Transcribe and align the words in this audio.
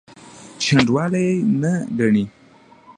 شنډوالي 0.65 1.27
نه 1.61 1.73
ګڼي. 1.97 2.25